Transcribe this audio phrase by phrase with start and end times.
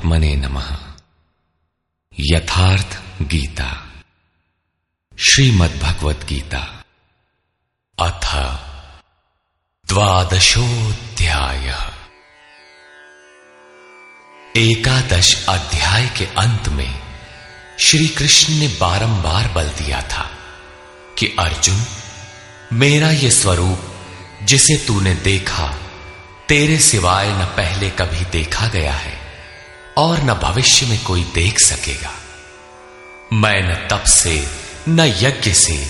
[0.00, 0.76] परमात्मने नमः।
[2.20, 3.68] यथार्थ गीता।
[5.18, 6.84] श्रीमद्भगवत गीता
[7.98, 8.26] अथ
[9.88, 11.66] द्वादशोध्याय
[14.56, 17.02] एकादश अध्याय के अंत में
[17.80, 20.30] श्री कृष्ण ने बारंबार बल दिया था
[21.18, 21.84] कि अर्जुन,
[22.72, 23.80] मेरा यह स्वरूप
[24.42, 25.68] जिसे तूने देखा,
[26.48, 29.09] तेरे सिवाय न पहले कभी देखा गया है।
[29.96, 32.14] और न भविष्य में कोई देख सकेगा।
[33.32, 34.48] मैं न तप से,
[34.88, 35.88] न यज्ञ से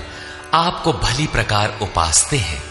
[0.53, 2.63] आपको भली प्रकार उपासते हैं।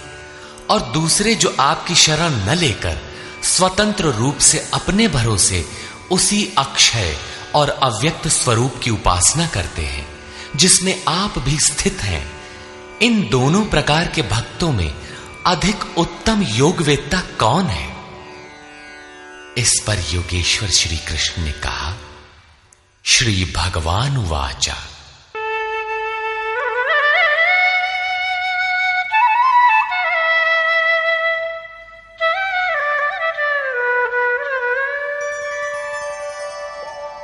[0.70, 2.98] और दूसरे जो आपकी शरण न लेकर,
[3.42, 5.66] स्वतंत्र रूप से अपने भरोसे,
[6.10, 7.16] उसी अक्षय
[7.54, 10.08] और अव्यक्त स्वरूप की उपासना करते हैं,
[10.56, 12.32] जिसमें आप भी स्थित हैं।
[13.02, 14.94] इन दोनों प्रकार के भक्तों में
[15.46, 17.93] अधिक उत्तम योगवेत्ता कौन है?
[19.58, 21.94] इस पर योगेश्वर श्री कृष्ण ने कहा,
[23.04, 24.76] श्री भगवान वाचा।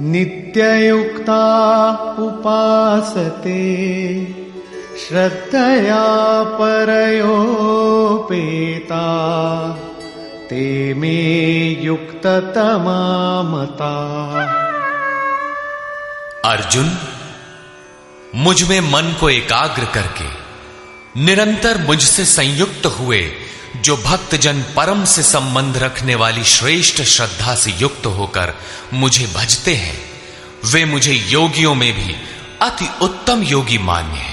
[0.00, 1.44] नित्ययुक्ता
[2.18, 4.41] उपासते।
[5.02, 9.18] श्रद्धया परयोपेता,
[10.50, 14.12] ते मे युक्ततमामता।
[16.44, 16.98] अर्जुन,
[18.34, 20.26] मुझमें मन को एकाग्र करके,
[21.20, 23.32] निरंतर मुझसे संयुक्त हुए,
[23.76, 28.54] जो भक्तजन परम से संबंध रखने वाली श्रेष्ठ श्रद्धा से युक्त होकर
[28.94, 29.98] मुझे भजते हैं,
[30.72, 32.16] वे मुझे योगियों में भी
[32.62, 34.31] अति उत्तम योगी मान्य हैं।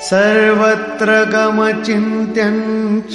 [0.00, 3.14] सर्वत्र गमचिन्त्यम् च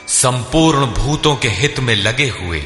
[0.08, 2.62] संपूर्ण भूतों के हित में लगे हुए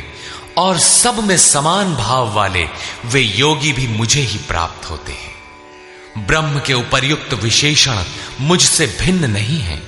[0.58, 2.68] और सब में समान भाव वाले
[3.04, 7.98] वे योगी भी मुझे ही प्राप्त होते हैं। ब्रह्म के उपर्युक्त विशेषण
[8.40, 9.82] मुझसे भिन्न नहीं है,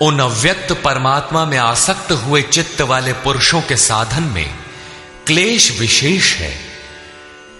[0.06, 4.50] उन अव्यक्त परमात्मा में आसक्त हुए चित्त वाले पुरुषों के साधन में
[5.28, 6.54] क्लेश विशेष है,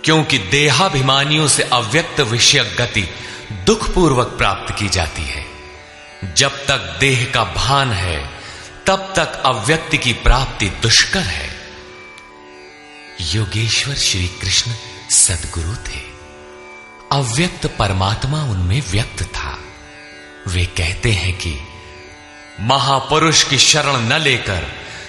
[0.04, 3.10] क्योंकि देहाभिमानियों से अव्यक्त विषय गति
[3.66, 5.46] दुखपूर्वक प्राप्त की जाती है।
[6.36, 8.30] जब तक देह का भान है,
[8.88, 11.53] तब तक अव्यक्ति की प्राप्ति दुष्कर है।
[13.22, 14.72] योगेश्वर श्री कृष्ण
[15.10, 16.00] सदगुरु थे।
[17.12, 19.58] अव्यक्त परमात्मा उनमें व्यक्त था।
[20.48, 21.54] वे कहते हैं कि
[22.60, 24.68] महापुरुष की शरण न लेकर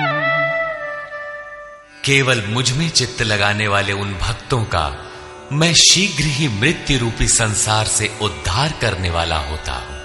[2.05, 5.11] केवल मुझमें चित्त लगाने वाले उन भक्तों का
[5.53, 9.99] मैं शीघ्र ही मृत्यु रूपी संसार से उद्धार करने वाला होता हूँ।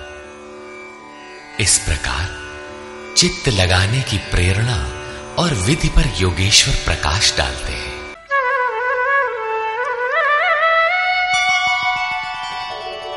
[1.60, 2.30] इस प्रकार
[3.18, 4.92] चित्त लगाने की प्रेरणा
[5.40, 7.98] और विधि पर योगेश्वर प्रकाश डालते हैं।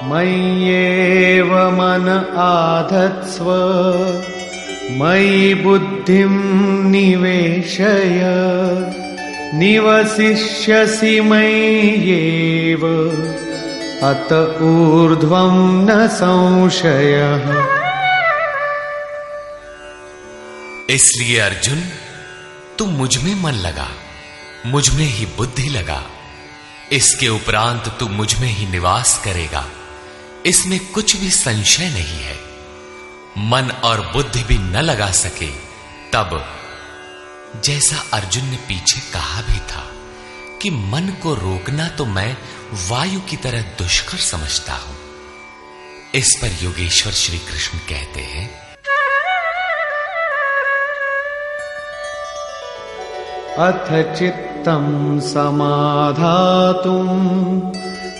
[0.09, 3.45] मय्येव मन आधत्स्व।
[4.91, 6.31] मयि बुद्धिं
[6.91, 8.21] निवेशय,
[9.55, 12.81] निवसिष्यसि मय्येव,
[14.03, 17.45] अत ऊर्ध्वं न संशयः।
[20.95, 21.83] इसलिए अर्जुन
[22.79, 23.89] तू मुझमें मन लगा,
[24.67, 26.03] मुझमें ही बुद्धि लगा।
[26.93, 29.67] इसके उपरांत तू मुझमें ही निवास करेगा।
[30.47, 32.50] इसमें कुछ भी संशय नहीं है।
[33.39, 35.51] मन और बुद्धि भी न लगा सके,
[36.13, 36.31] तब
[37.65, 39.85] जैसा अर्जुन ने पीछे कहा भी था
[40.63, 42.37] कि मन को रोकना तो मैं
[42.91, 44.97] वायु की तरह दुष्कर समझता हूँ।
[46.15, 48.49] इस पर योगेश्वर श्री कृष्ण कहते हैं,
[53.59, 54.85] अथ चित्तं
[55.21, 57.11] समाधातुम्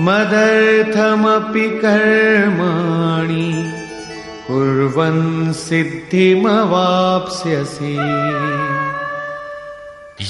[0.00, 3.72] मदर्थमपि कर्माणि।
[4.46, 7.96] कुर्वन् सिद्धिमवाप्स्यसि।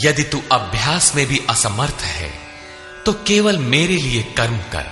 [0.06, 2.49] यदि तू अभ्यास में भी असमर्थ है
[3.06, 4.84] तो केवल मेरे लिए कर्म कर,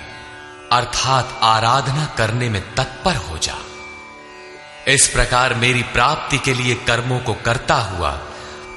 [0.71, 3.55] अर्थात आराधना करने में तत्पर हो जा।
[4.87, 8.19] इस प्रकार मेरी प्राप्ति के लिए कर्मों को करता हुआ,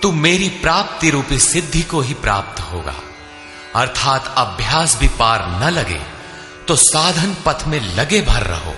[0.03, 2.95] तू मेरी प्राप्ति रूपी सिद्धि को ही प्राप्त होगा।
[3.77, 6.01] अर्थात अभ्यास भी पार न लगे
[6.69, 8.75] तो साधन पथ में लगे भर रहो।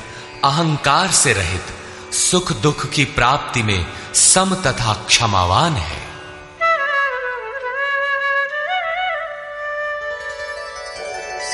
[0.44, 1.64] अहंकार से रहित,
[2.14, 6.05] सुख दुख की प्राप्ति में सम तथा क्षमावान है।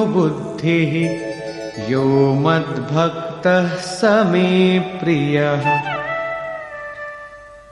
[0.06, 1.28] बुद्धिः
[1.90, 4.78] यो मद्भक्तः स मे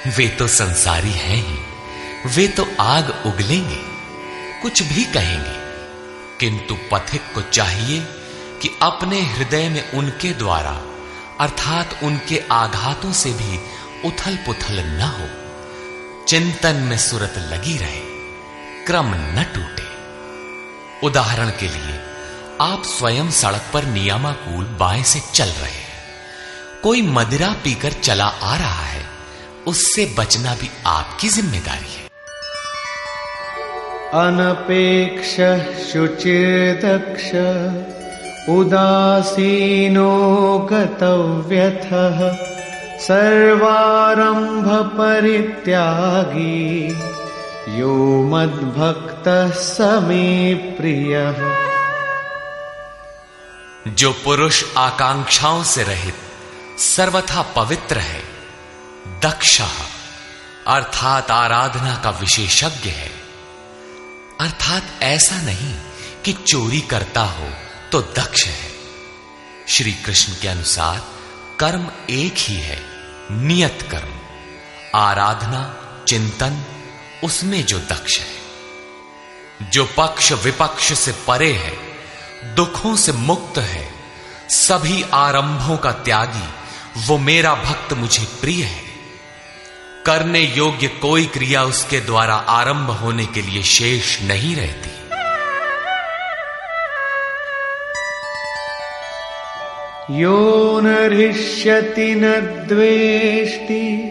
[0.10, 1.60] वे तो संसारी हैं ही,
[2.36, 3.78] वे तो आग उगलेंगे,
[4.62, 5.64] कुछ भी कहेंगे।
[6.40, 8.00] किंतु पथिक को चाहिए
[8.62, 10.82] कि अपने हृदय में उनके द्वारा,
[11.40, 13.60] अर्थात उनके आघातों से भी
[14.08, 15.43] उथल पुथल न हो।
[16.28, 18.00] चिंतन में सुरत लगी रहे,
[18.86, 19.84] क्रम न टूटे।
[21.08, 22.00] उदाहरण के लिए,
[22.62, 25.94] आप स्वयं सड़क पर नियमाकूल बाएँ से चल रहे हैं।
[26.84, 29.04] कोई मदिरा पीकर चला आ रहा है,
[29.68, 32.04] उससे बचना भी आपकी ज़िम्मेदारी है।
[34.14, 35.36] अनपेक्ष
[35.92, 37.28] शुचिर्दक्ष
[38.50, 40.12] उदासीनो
[40.72, 42.53] गतव्यथः
[43.04, 46.96] सर्वारंभ परित्यागी
[47.80, 51.58] यो मद्भक्तः समे प्रियः।
[53.88, 56.16] जो पुरुष आकांक्षाओं से रहित,
[56.80, 58.24] सर्वथा पवित्र है,
[59.08, 59.62] दक्ष,
[60.68, 63.12] अर्थात आराधना का विशेषज्ञ है।
[64.42, 65.76] अर्थात ऐसा नहीं
[66.26, 67.48] कि चोरी करता हो
[67.92, 68.72] तो दक्ष है।
[69.68, 71.02] श्री कृष्ण के अनुसार
[71.60, 72.93] कर्म एक ही है।
[73.32, 74.20] नियत कर्म,
[74.96, 76.64] आराधना, चिंतन,
[77.24, 78.44] उसमें जो दक्ष है,
[79.70, 81.78] जो पक्ष विपक्ष से परे है,
[82.56, 83.94] दुखों से मुक्त है,
[84.50, 86.50] सभी आरंभों का त्यागी,
[86.98, 88.84] वो मेरा भक्त मुझे प्रिय है।
[90.06, 95.03] करने योग्य कोई क्रिया उसके द्वारा आरंभ होने के लिए शेष नहीं रहती।
[100.12, 102.32] यो न हृष्यति न
[102.68, 104.10] द्वेष्टि,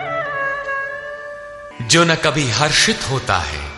[1.89, 3.69] जो न कभी हर्षित होता है,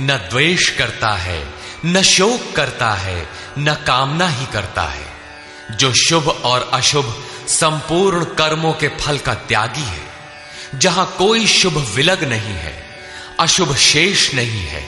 [0.00, 1.44] न द्वेष करता है,
[1.86, 3.26] न शोक करता है,
[3.58, 5.19] न कामना ही करता है।
[5.76, 10.10] जो शुभ और अशुभ संपूर्ण कर्मों के फल का त्यागी है,
[10.78, 12.74] जहाँ कोई शुभ विलग नहीं है,
[13.40, 14.84] अशुभ शेष नहीं है,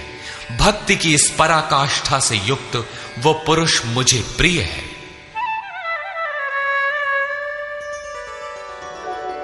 [0.59, 4.83] भक्ति की इस पराकाष्ठा से युक्त वो पुरुष मुझे प्रिय है।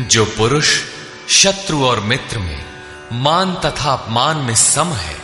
[0.00, 0.84] जो पुरुष
[1.30, 2.64] शत्रु और मित्र में
[3.12, 5.16] मान तथा अपमान में सम है,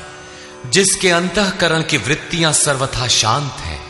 [0.70, 3.81] जिसके अंतकरण की वृत्तियाँ सर्वथा शांत हैं,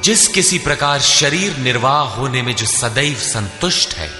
[0.00, 4.10] जिस किसी प्रकार शरीर निर्वाह होने में जो सदैव संतुष्ट है,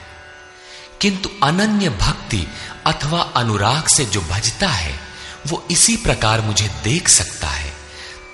[1.01, 2.47] किंतु अनन्य भक्ति
[2.86, 4.99] अथवा अनुराग से जो भजता है,
[5.47, 7.73] वो इसी प्रकार मुझे देख सकता है,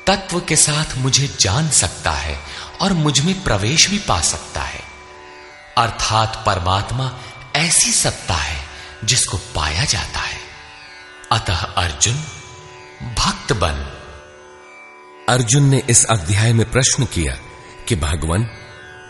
[0.07, 2.39] तत्व के साथ मुझे जान सकता है
[2.81, 4.78] और मुझमें प्रवेश भी पा सकता है।
[5.79, 7.19] अर्थात परमात्मा
[7.55, 8.65] ऐसी सत्ता है
[9.03, 10.37] जिसको पाया जाता है।
[11.31, 12.15] अतः अर्जुन
[13.13, 13.95] भक्त बन।
[15.29, 17.37] अर्जुन ने इस अध्याय में प्रश्न किया
[17.87, 18.43] कि भगवान,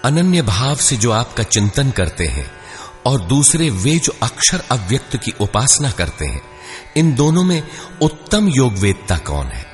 [0.06, 2.52] अनन्य भाव से जो आपका चिंतन करते हैं
[3.06, 6.42] और दूसरे वे जो अक्षर अव्यक्त की उपासना करते हैं,
[6.98, 7.64] इन दोनों में
[8.02, 9.66] उत्तम योग वेदता कौन है?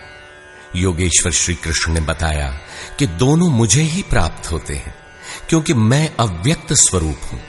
[0.75, 2.59] योगेश्वर श्री कृष्ण ने बताया
[2.99, 5.04] कि दोनों मुझे ही प्राप्त होते हैं।
[5.49, 7.41] क्योंकि मैं अव्यक्त स्वरूप हूँ।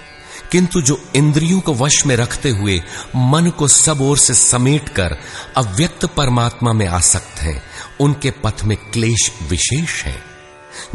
[0.53, 2.83] किंतु जो इंद्रियों को वश में रखते हुए
[3.17, 5.17] मन को सब ओर से समेट कर
[5.57, 7.63] अव्यक्त परमात्मा में आसक्त हैं,
[8.01, 10.23] उनके पथ में क्लेश विशेष है।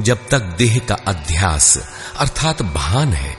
[0.01, 1.77] जब तक देह का अध्यास
[2.17, 3.37] अर्थात भान है,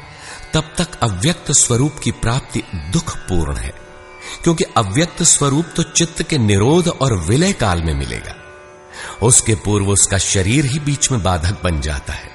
[0.54, 3.72] तब तक अव्यक्त स्वरूप की प्राप्ति दुखपूर्ण है।
[4.44, 8.36] क्योंकि अव्यक्त स्वरूप तो चित्त के निरोध और विलय काल में मिलेगा।
[9.22, 12.31] उसके पूर्व उसका शरीर ही बीच में बाधक बन जाता है।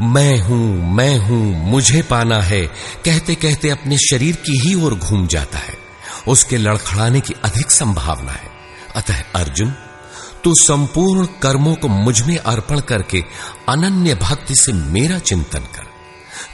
[0.00, 2.66] मैं हूँ मैं हूँ, मुझे पाना है।
[3.04, 5.74] कहते कहते अपने शरीर की ही ओर घूम जाता है।
[6.28, 8.48] उसके लड़खड़ाने की अधिक संभावना है।
[8.96, 9.74] अतः अर्जुन,
[10.44, 13.24] तू संपूर्ण कर्मों को मुझमें अर्पण करके
[13.68, 15.86] अनन्य भक्ति से मेरा चिंतन कर।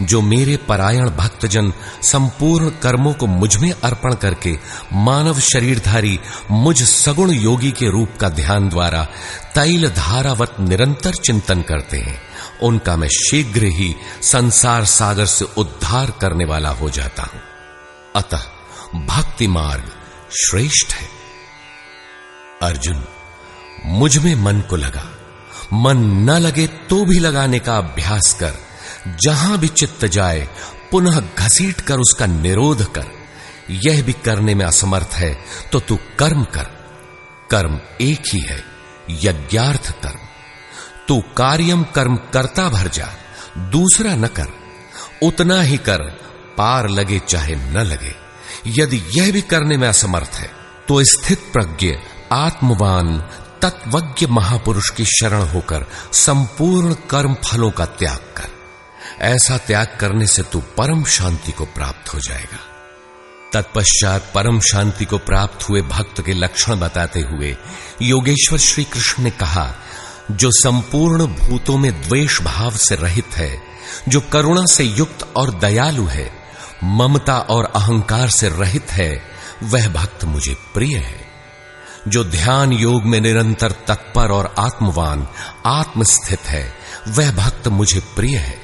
[0.04, 4.58] जो मेरे परायण भक्तजन संपूर्ण कर्मों को मुझमें अर्पण करके
[4.92, 9.04] मानव शरीरधारी, मुझ सगुण योगी के रूप का ध्यान द्वारा
[9.54, 12.31] तैल धारावत निरंतर चिंतन करते हैं।
[12.62, 17.40] उनका मैं शीघ्र ही संसार सागर से उद्धार करने वाला हो जाता हूँ।
[18.16, 18.42] अतः
[18.94, 19.90] भक्ति मार्ग
[20.40, 21.08] श्रेष्ठ है।
[22.62, 23.04] अर्जुन,
[23.84, 25.04] मुझमें मन को लगा।
[25.72, 28.54] मन न लगे तो भी लगाने का अभ्यास कर,
[29.22, 30.48] जहाँ भी चित्त जाए,
[30.90, 33.06] पुनः घसीट कर उसका निरोध कर।
[33.70, 35.34] यह भी करने में असमर्थ है
[35.72, 36.66] तो तू कर्म कर।
[37.50, 38.64] कर्म एक ही है,
[39.10, 40.26] यज्ञार्थ कर्म।
[41.08, 43.08] तू कार्यम कर्म करता भर जा,
[43.70, 44.48] दूसरा न कर।
[45.22, 46.02] उतना ही कर,
[46.58, 48.14] पार लगे चाहे न लगे।
[48.66, 50.50] यदि यह भी करने में असमर्थ है
[50.88, 51.92] तो स्थित प्रज्ञ,
[52.32, 53.18] आत्मवान,
[53.62, 58.48] तत्वज्ञ महापुरुष की शरण होकर संपूर्ण कर्म फलों का त्याग कर।
[59.20, 62.58] ऐसा त्याग करने से तू परम शांति को प्राप्त हो जाएगा।
[63.52, 67.56] तत्पश्चात परम शांति को प्राप्त हुए भक्त के लक्षण बताते हुए
[68.02, 69.74] योगेश्वर श्री कृष्ण ने कहा
[70.30, 73.62] जो संपूर्ण भूतों में द्वेष भाव से रहित है,
[74.08, 76.32] जो करुणा से युक्त और दयालु है,
[76.84, 79.22] ममता और अहंकार से रहित है,
[79.62, 81.26] वह भक्त मुझे प्रिय है।
[82.08, 85.28] जो ध्यान योग में निरंतर तत्पर और आत्मवान,
[85.66, 86.74] आत्मस्थित है,
[87.08, 88.62] वह भक्त मुझे प्रिय है।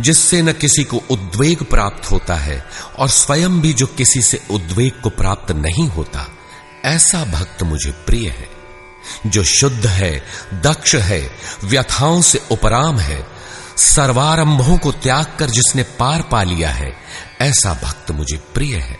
[0.00, 2.66] जिससे न किसी को उद्वेग प्राप्त होता है
[2.98, 6.26] और स्वयं भी जो किसी से उद्वेग को प्राप्त नहीं होता,
[6.84, 8.53] ऐसा भक्त मुझे प्रिय है।
[9.26, 10.22] जो शुद्ध है,
[10.54, 11.30] दक्ष है,
[11.64, 13.26] व्यथाओं से उपराम है,
[13.76, 16.96] सर्वारंभों को त्याग कर जिसने पार पा लिया है,
[17.40, 18.96] ऐसा भक्त मुझे प्रिय है।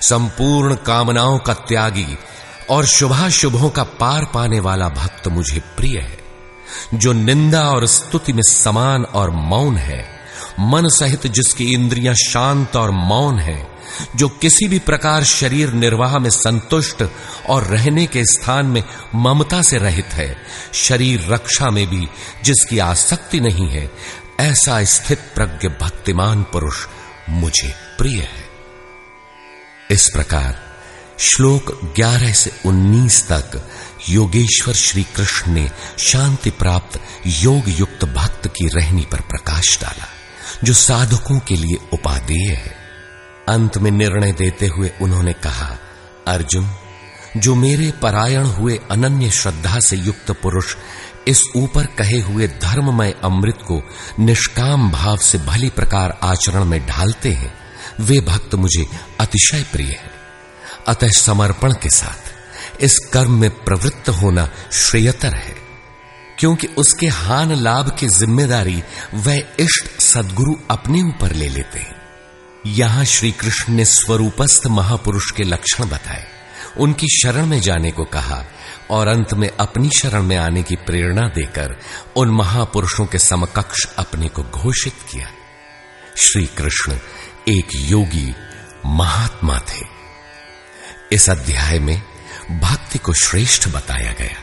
[0.00, 2.18] संपूर्ण कामनाओं का त्यागी
[2.70, 6.18] और शुभाशुभों का पार पाने वाला भक्त मुझे प्रिय है,
[6.94, 10.08] जो निंदा और स्तुति में समान और मौन है,
[10.60, 13.75] मन सहित जिसकी इंद्रियाँ शांत और मौन है
[14.16, 17.04] जो किसी भी प्रकार शरीर निर्वाह में संतुष्ट
[17.48, 20.36] और रहने के स्थान में ममता से रहित है,
[20.72, 22.08] शरीर रक्षा में भी
[22.44, 23.90] जिसकी आसक्ति नहीं है,
[24.40, 26.86] ऐसा स्थित प्रज्ञ भक्तिमान पुरुष
[27.28, 28.46] मुझे प्रिय है।
[29.90, 30.66] इस प्रकार
[31.18, 33.68] श्लोक 11 से 19 तक
[34.08, 40.08] योगेश्वर श्री कृष्ण ने शांति प्राप्त योग युक्त भक्त की रहनी पर प्रकाश डाला,
[40.64, 42.85] जो साधकों के लिए उपादेय है।
[43.48, 45.76] अंत में निर्णय देते हुए उन्होंने कहा,
[46.28, 46.68] अर्जुन,
[47.36, 50.74] जो मेरे परायण हुए अनन्य श्रद्धा से युक्त पुरुष
[51.28, 53.80] इस ऊपर कहे हुए धर्ममय अमृत को
[54.20, 57.52] निष्काम भाव से भली प्रकार आचरण में ढालते हैं,
[58.00, 58.86] वे भक्त मुझे
[59.20, 60.10] अतिशय प्रिय है।
[60.88, 65.54] अतः समर्पण के साथ इस कर्म में प्रवृत्त होना श्रेयतर है,
[66.38, 68.82] क्योंकि उसके हान लाभ की ज़िम्मेदारी
[69.16, 71.95] वह इष्ट सदगुरु अपने ऊपर ले लेते हैं।
[72.66, 76.26] यहाँ श्री कृष्ण ने स्वरूपस्थ महापुरुष के लक्षण बताए।
[76.76, 78.44] उनकी शरण में जाने को कहा
[78.90, 81.76] और अंत में अपनी शरण में आने की प्रेरणा देकर
[82.16, 85.30] उन महापुरुषों के समकक्ष अपने को घोषित किया।
[86.16, 86.92] श्री कृष्ण
[87.48, 88.34] एक योगी
[88.86, 89.86] महात्मा थे।
[91.12, 92.02] इस अध्याय में
[92.50, 94.36] भक्ति को श्रेष्ठ बताया गया।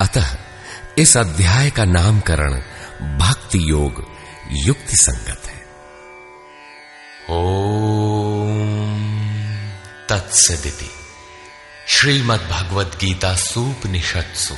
[0.00, 0.36] अतः
[0.98, 2.52] इस अध्याय का नामकरण
[3.18, 4.04] भक्ति योग
[4.50, 5.53] युक्ति संगत है।
[7.30, 8.66] ओम
[10.08, 10.88] तत्सदिति।
[11.88, 14.54] श्रीमद्भगवद गीता सूपनिषत्सु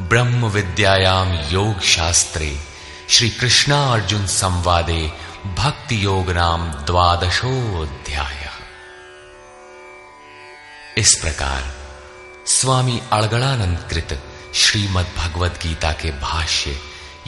[0.00, 2.60] ब्रह्म विद्यायाम योग शास्त्रे
[3.08, 5.00] श्री कृष्णा अर्जुन संवादे
[5.56, 8.48] भक्ति योग नाम द्वादशोध्याय
[10.98, 11.74] इस प्रकार
[12.46, 14.22] स्वामी अड़गड़ानंद कृत
[14.54, 16.76] श्रीमद भगवद गीता के भाष्य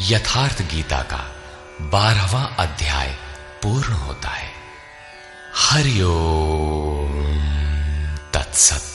[0.00, 1.22] यथार्थ गीता का
[1.80, 3.16] बारहवा अध्याय
[3.62, 4.51] पूर्ण होता है।
[5.63, 7.15] हरिओम
[8.33, 8.90] तत्सत